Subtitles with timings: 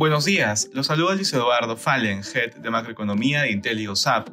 [0.00, 4.28] Buenos días, los saluda Luis Eduardo Fallen, Head de Macroeconomía de IntelioSAP.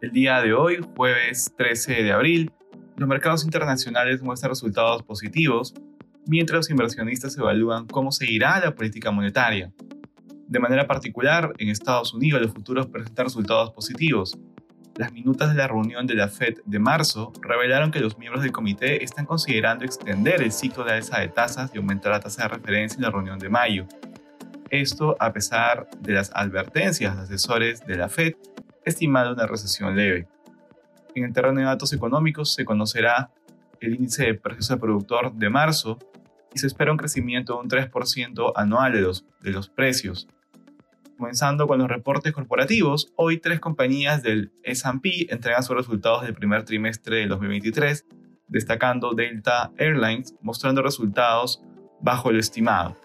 [0.00, 2.52] El día de hoy, jueves 13 de abril,
[2.96, 5.74] los mercados internacionales muestran resultados positivos,
[6.26, 9.72] mientras los inversionistas evalúan cómo seguirá la política monetaria.
[10.48, 14.36] De manera particular, en Estados Unidos los futuros presentan resultados positivos.
[14.96, 18.52] Las minutas de la reunión de la Fed de marzo revelaron que los miembros del
[18.52, 22.48] comité están considerando extender el ciclo de alza de tasas y aumentar la tasa de
[22.48, 23.86] referencia en la reunión de mayo.
[24.70, 28.36] Esto a pesar de las advertencias de asesores de la Fed,
[28.86, 30.28] estimando una recesión leve.
[31.14, 33.30] En el terreno de datos económicos se conocerá
[33.80, 35.98] el índice de precios al productor de marzo
[36.54, 40.26] y se espera un crecimiento de un 3% anual de los, de los precios.
[41.16, 46.64] Comenzando con los reportes corporativos, hoy tres compañías del S&P entregan sus resultados del primer
[46.64, 48.06] trimestre de 2023,
[48.48, 51.62] destacando Delta Airlines, mostrando resultados
[52.00, 52.98] bajo lo estimado.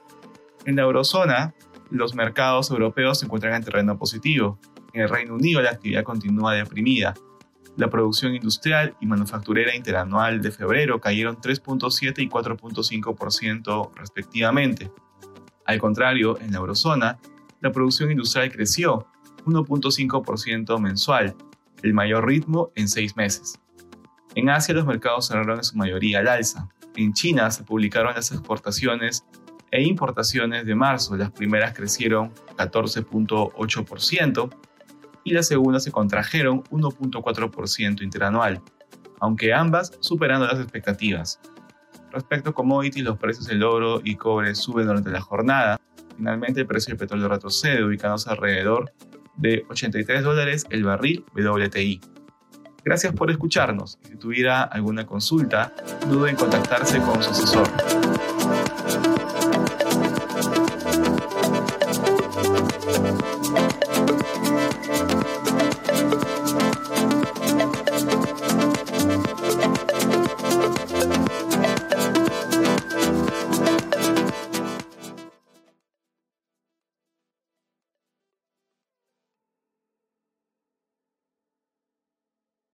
[0.66, 1.56] En la eurozona,
[1.90, 4.60] los mercados europeos se encuentran en terreno positivo.
[4.94, 7.14] En el Reino Unido la actividad continúa deprimida,
[7.78, 14.92] la producción industrial y manufacturera interanual de febrero cayeron 3.7 y 4.5% respectivamente.
[15.66, 17.20] Al contrario, en la eurozona,
[17.62, 19.08] la producción industrial creció
[19.46, 21.36] 1.5% mensual,
[21.84, 23.60] el mayor ritmo en seis meses.
[24.36, 26.70] En Asia los mercados cerraron en su mayoría al alza.
[26.96, 29.26] En China se publicaron las exportaciones
[29.72, 31.16] e importaciones de marzo.
[31.16, 34.50] Las primeras crecieron 14.8%,
[35.24, 38.62] y la segunda se contrajeron 1.4% interanual,
[39.20, 41.40] aunque ambas superando las expectativas.
[42.12, 45.80] Respecto a commodities, los precios del oro y cobre suben durante la jornada.
[46.16, 48.92] Finalmente, el precio del petróleo retrocede, ubicándose alrededor
[49.38, 52.02] de 83 dólares el barril WTI.
[52.84, 54.00] Gracias por escucharnos.
[54.04, 55.74] Si tuviera alguna consulta,
[56.10, 57.68] dude en contactarse con su asesor.